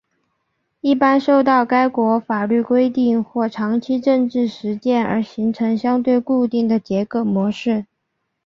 [0.79, 7.85] 一般受到该国法律规定或长期政治实践而形成相对固定的结构模式。